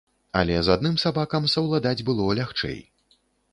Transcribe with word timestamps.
Але 0.39 0.55
з 0.67 0.71
адным 0.75 0.95
сабакам 1.03 1.45
саўладаць 1.55 2.05
было 2.09 2.25
лягчэй. 2.43 2.83